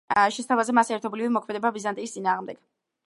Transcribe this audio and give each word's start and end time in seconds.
შესთავაზა 0.37 0.73
მას 0.77 0.89
ერთობლივი 0.95 1.29
მოქმედება 1.35 1.73
ბიზანტიის 1.77 2.17
წინააღმდეგ. 2.17 2.63